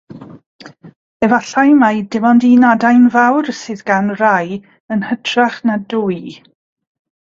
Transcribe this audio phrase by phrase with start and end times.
[1.27, 4.45] Efallai mai dim ond un adain fawr sydd gan rai
[4.95, 6.21] yn hytrach na dwy.